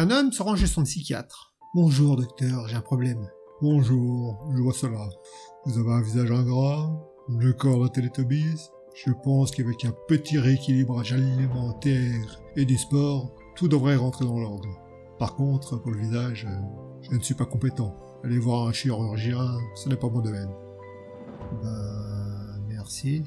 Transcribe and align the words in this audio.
Un 0.00 0.10
homme 0.10 0.32
se 0.32 0.42
rend 0.42 0.56
chez 0.56 0.66
son 0.66 0.84
psychiatre. 0.84 1.52
Bonjour 1.74 2.16
docteur, 2.16 2.66
j'ai 2.68 2.76
un 2.76 2.80
problème. 2.80 3.28
Bonjour, 3.60 4.50
je 4.56 4.62
vois 4.62 4.72
cela. 4.72 5.10
Vous 5.66 5.78
avez 5.78 5.92
un 5.92 6.00
visage 6.00 6.30
ingrat, 6.30 6.90
le 7.28 7.52
corps 7.52 7.82
d'un 7.82 7.88
Teletubbies. 7.88 8.70
Je 8.94 9.12
pense 9.22 9.50
qu'avec 9.50 9.84
un 9.84 9.92
petit 10.08 10.38
rééquilibrage 10.38 11.12
alimentaire 11.12 12.40
et 12.56 12.64
du 12.64 12.78
sport, 12.78 13.34
tout 13.56 13.68
devrait 13.68 13.96
rentrer 13.96 14.24
dans 14.24 14.40
l'ordre. 14.40 14.70
Par 15.18 15.36
contre, 15.36 15.76
pour 15.76 15.90
le 15.90 16.00
visage, 16.00 16.48
je 17.02 17.14
ne 17.14 17.20
suis 17.20 17.34
pas 17.34 17.44
compétent. 17.44 17.94
Aller 18.24 18.38
voir 18.38 18.68
un 18.68 18.72
chirurgien, 18.72 19.58
ce 19.74 19.90
n'est 19.90 19.96
pas 19.96 20.08
mon 20.08 20.22
domaine. 20.22 20.48
Ben, 21.62 22.58
merci. 22.68 23.22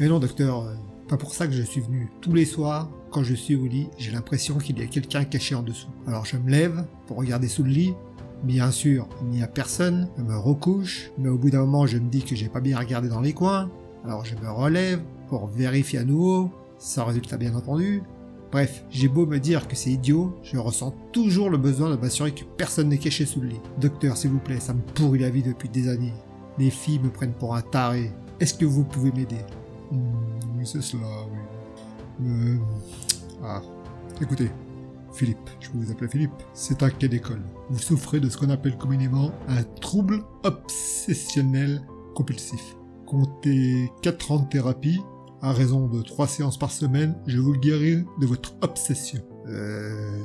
Mais 0.00 0.08
non, 0.08 0.18
docteur, 0.18 0.74
pour 1.16 1.34
ça 1.34 1.46
que 1.46 1.52
je 1.52 1.62
suis 1.62 1.80
venu. 1.80 2.10
Tous 2.20 2.32
les 2.32 2.44
soirs, 2.44 2.90
quand 3.10 3.22
je 3.22 3.34
suis 3.34 3.56
au 3.56 3.66
lit, 3.66 3.88
j'ai 3.98 4.10
l'impression 4.10 4.58
qu'il 4.58 4.78
y 4.78 4.82
a 4.82 4.86
quelqu'un 4.86 5.24
caché 5.24 5.54
en 5.54 5.62
dessous. 5.62 5.88
Alors 6.06 6.24
je 6.24 6.36
me 6.36 6.50
lève 6.50 6.84
pour 7.06 7.16
regarder 7.16 7.48
sous 7.48 7.62
le 7.62 7.70
lit. 7.70 7.94
Bien 8.42 8.70
sûr, 8.70 9.08
il 9.22 9.28
n'y 9.28 9.42
a 9.42 9.46
personne, 9.46 10.08
je 10.18 10.22
me 10.22 10.36
recouche, 10.36 11.10
mais 11.16 11.28
au 11.28 11.38
bout 11.38 11.50
d'un 11.50 11.60
moment, 11.60 11.86
je 11.86 11.98
me 11.98 12.10
dis 12.10 12.22
que 12.22 12.36
j'ai 12.36 12.48
pas 12.48 12.60
bien 12.60 12.78
regardé 12.78 13.08
dans 13.08 13.20
les 13.20 13.32
coins. 13.32 13.70
Alors 14.04 14.24
je 14.24 14.34
me 14.34 14.50
relève 14.50 15.00
pour 15.28 15.46
vérifier 15.46 16.00
à 16.00 16.04
nouveau, 16.04 16.50
sans 16.78 17.04
résultat 17.04 17.36
bien 17.36 17.54
entendu. 17.54 18.02
Bref, 18.52 18.84
j'ai 18.90 19.08
beau 19.08 19.26
me 19.26 19.38
dire 19.38 19.66
que 19.66 19.74
c'est 19.74 19.90
idiot, 19.90 20.38
je 20.42 20.58
ressens 20.58 20.94
toujours 21.10 21.50
le 21.50 21.58
besoin 21.58 21.90
de 21.90 21.96
m'assurer 21.96 22.32
que 22.32 22.44
personne 22.44 22.88
n'est 22.88 22.98
caché 22.98 23.26
sous 23.26 23.40
le 23.40 23.48
lit. 23.48 23.60
Docteur, 23.80 24.16
s'il 24.16 24.30
vous 24.30 24.38
plaît, 24.38 24.60
ça 24.60 24.74
me 24.74 24.80
pourrit 24.80 25.18
la 25.18 25.30
vie 25.30 25.42
depuis 25.42 25.68
des 25.68 25.88
années. 25.88 26.12
Les 26.58 26.70
filles 26.70 27.00
me 27.00 27.10
prennent 27.10 27.32
pour 27.32 27.56
un 27.56 27.62
taré. 27.62 28.12
Est-ce 28.38 28.54
que 28.54 28.64
vous 28.64 28.84
pouvez 28.84 29.10
m'aider? 29.10 29.40
Oui, 30.64 30.70
c'est 30.72 30.82
cela, 30.82 31.06
oui. 31.30 32.26
Euh, 32.26 32.56
Ah, 33.42 33.60
écoutez, 34.22 34.50
Philippe, 35.12 35.50
je 35.60 35.68
peux 35.68 35.78
vous 35.78 35.90
appeler 35.90 36.08
Philippe, 36.08 36.42
c'est 36.54 36.82
un 36.82 36.88
cas 36.88 37.08
d'école. 37.08 37.42
Vous 37.68 37.78
souffrez 37.78 38.20
de 38.20 38.28
ce 38.30 38.38
qu'on 38.38 38.48
appelle 38.48 38.78
communément 38.78 39.32
un 39.48 39.62
trouble 39.80 40.22
obsessionnel 40.44 41.82
compulsif. 42.14 42.76
Comptez 43.06 43.92
4 44.02 44.32
ans 44.32 44.38
de 44.38 44.48
thérapie, 44.48 45.00
à 45.42 45.52
raison 45.52 45.86
de 45.88 46.00
3 46.00 46.26
séances 46.26 46.58
par 46.58 46.70
semaine, 46.70 47.14
je 47.26 47.38
vous 47.38 47.52
guérir 47.52 48.04
de 48.18 48.26
votre 48.26 48.54
obsession. 48.62 49.20
Euh... 49.46 50.18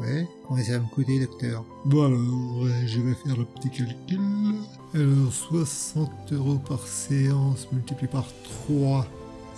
Ouais. 0.00 0.26
Combien 0.48 0.64
ça 0.64 0.72
va 0.72 0.78
me 0.80 0.88
coûter, 0.92 1.20
docteur? 1.20 1.64
Bon 1.84 2.06
alors, 2.06 2.66
je 2.86 3.00
vais 3.00 3.14
faire 3.14 3.36
le 3.36 3.44
petit 3.44 3.70
calcul. 3.70 4.18
Alors, 4.94 5.32
60 5.32 6.32
euros 6.32 6.58
par 6.58 6.84
séance 6.88 7.68
multiplié 7.70 8.08
par 8.08 8.26
3, 8.66 9.06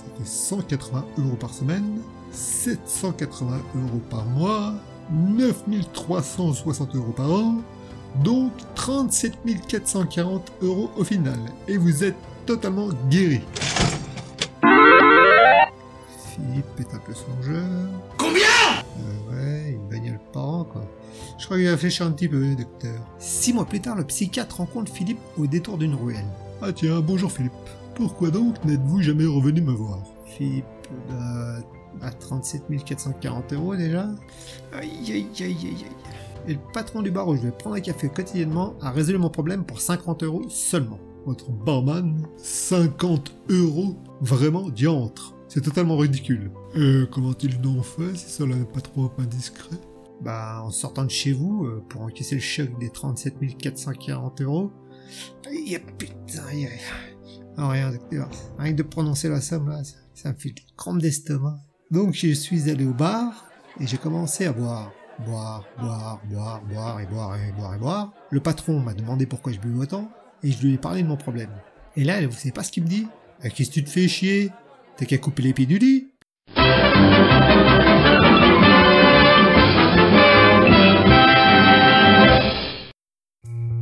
ça 0.07 0.13
fait 0.19 0.29
180 0.29 1.05
euros 1.19 1.37
par 1.37 1.53
semaine. 1.53 2.01
780 2.33 3.59
euros 3.75 4.01
par 4.11 4.25
mois. 4.25 4.75
9360 5.11 6.95
euros 6.97 7.13
par 7.13 7.31
an. 7.31 7.57
Donc 8.23 8.53
37 8.75 9.35
440 9.69 10.53
euros 10.63 10.91
au 10.97 11.05
final. 11.05 11.39
Et 11.69 11.77
vous 11.77 12.05
êtes 12.05 12.17
totalement 12.47 12.89
guéri. 13.11 13.41
Philippe 16.31 16.81
est 16.81 16.95
un 16.95 16.99
peu 16.99 17.15
songeur. 17.15 17.65
Combien? 18.17 18.43
Euh, 18.99 19.33
ouais, 19.33 19.71
une 19.73 19.89
bagnole 19.89 20.21
par 20.33 20.45
an, 20.45 20.65
quoi. 20.65 20.83
Je 21.39 21.45
crois 21.45 21.57
qu'il 21.57 21.69
va 21.69 21.77
fléchir 21.77 22.07
un 22.07 22.11
petit 22.11 22.29
peu, 22.29 22.55
docteur. 22.55 22.95
Six 23.19 23.53
mois 23.53 23.65
plus 23.65 23.81
tard, 23.81 23.97
le 23.97 24.05
psychiatre 24.05 24.59
rencontre 24.59 24.93
Philippe 24.93 25.21
au 25.39 25.47
détour 25.47 25.79
d'une 25.79 25.95
ruelle. 25.95 26.27
Ah 26.63 26.73
tiens, 26.73 27.01
bonjour 27.01 27.31
Philippe. 27.31 27.53
Pourquoi 27.97 28.31
donc 28.31 28.63
n'êtes-vous 28.67 29.01
jamais 29.01 29.25
revenu 29.25 29.63
me 29.63 29.73
voir 29.73 30.03
Philippe, 30.27 30.67
euh, 31.11 31.61
à 32.03 32.11
37 32.11 32.65
440 32.85 33.55
euros 33.55 33.75
déjà. 33.75 34.11
Aïe, 34.75 34.91
aïe, 35.09 35.27
aïe, 35.41 35.41
aïe, 35.41 35.57
aïe. 35.65 35.85
Et 36.47 36.53
le 36.53 36.61
patron 36.75 37.01
du 37.01 37.11
bar 37.11 37.27
où 37.27 37.37
je 37.37 37.41
vais 37.41 37.51
prendre 37.51 37.77
un 37.77 37.81
café 37.81 38.11
quotidiennement 38.11 38.75
a 38.83 38.91
résolu 38.91 39.17
mon 39.17 39.31
problème 39.31 39.65
pour 39.65 39.81
50 39.81 40.25
euros 40.25 40.45
seulement. 40.49 40.99
Votre 41.25 41.51
barman 41.51 42.23
50 42.37 43.33
euros 43.49 43.97
Vraiment 44.21 44.69
diantre 44.69 45.35
C'est 45.49 45.63
totalement 45.63 45.97
ridicule. 45.97 46.51
Euh, 46.77 47.07
comment 47.11 47.33
il 47.41 47.61
donc 47.63 47.83
fait 47.83 48.15
si 48.15 48.31
cela 48.31 48.57
n'est 48.57 48.65
pas 48.65 48.83
trop 48.83 49.11
indiscret? 49.19 49.77
Bah, 50.21 50.63
en 50.63 50.71
sortant 50.71 51.05
de 51.05 51.11
chez 51.11 51.33
vous, 51.33 51.65
euh, 51.65 51.83
pour 51.89 52.03
encaisser 52.03 52.35
le 52.35 52.41
choc 52.43 52.79
des 52.79 52.91
37 52.91 53.57
440 53.57 54.43
euros. 54.43 54.71
Aïe, 55.47 55.79
putain, 55.99 56.43
aïe, 56.51 56.69
Non, 57.57 57.69
rien. 57.69 57.91
Rien 58.59 58.73
que 58.73 58.77
de 58.77 58.83
prononcer 58.83 59.29
la 59.29 59.41
somme, 59.41 59.69
là, 59.69 59.83
ça, 60.15 60.31
me 60.31 60.37
fait 60.37 60.51
des 60.51 60.63
crampes 60.77 61.01
d'estomac. 61.01 61.57
Donc, 61.91 62.15
je 62.15 62.33
suis 62.33 62.71
allé 62.71 62.85
au 62.85 62.93
bar 62.93 63.47
et 63.81 63.87
j'ai 63.87 63.97
commencé 63.97 64.47
à 64.47 64.53
boire. 64.53 64.93
Boire, 65.25 65.65
boire, 65.79 66.21
boire, 66.31 66.63
boire 66.65 67.01
et 67.01 67.07
boire 67.07 67.37
et 67.37 67.53
boire 67.53 67.75
et 67.75 67.79
boire. 67.79 68.13
Le 68.31 68.41
patron 68.41 68.81
m'a 68.81 68.93
demandé 68.93 69.25
pourquoi 69.25 69.53
je 69.53 69.59
buvais 69.59 69.79
autant 69.79 70.11
et 70.43 70.53
je 70.53 70.63
lui 70.67 70.75
ai 70.75 70.79
parlé 70.79 71.03
de 71.03 71.09
mon 71.09 71.17
problème. 71.17 71.51
Et 71.97 72.05
là, 72.05 72.25
vous 72.27 72.33
savez 72.33 72.53
pas 72.53 72.63
ce 72.63 72.71
qu'il 72.73 72.83
me 72.83 72.89
dit? 72.89 73.07
Ah, 73.43 73.49
Qu'est-ce 73.49 73.71
que 73.71 73.75
tu 73.75 73.85
te 73.85 73.91
fais 73.91 74.09
chier? 74.09 74.51
T'as 74.99 75.07
qu'à 75.07 75.17
couper 75.19 75.43
les 75.43 75.55
pieds 75.55 75.67
du 75.67 75.79
lit 75.79 76.09